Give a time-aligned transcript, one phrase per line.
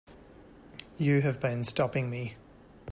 [0.97, 2.33] You have been stopping me.